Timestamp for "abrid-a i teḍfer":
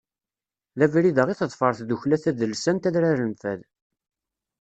0.85-1.71